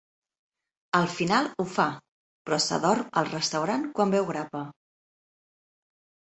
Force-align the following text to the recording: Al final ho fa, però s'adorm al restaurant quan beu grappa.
Al 0.99 1.09
final 1.15 1.49
ho 1.63 1.65
fa, 1.73 1.85
però 2.47 2.59
s'adorm 2.69 3.13
al 3.21 3.29
restaurant 3.35 3.85
quan 4.01 4.15
beu 4.17 4.27
grappa. 4.33 4.65